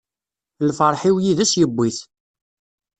[0.67, 1.97] Lferḥ-iw yid-s yewwi-t.